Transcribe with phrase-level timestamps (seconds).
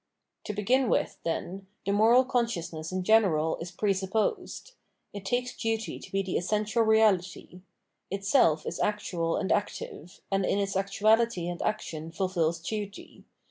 [0.45, 4.71] To begin with, then, the moral consciousness in general is presupposed.
[5.13, 7.61] It takes duty to be the essen tial reality:
[8.09, 13.25] itself is actual and active, and in its actuality and action fulfils duty.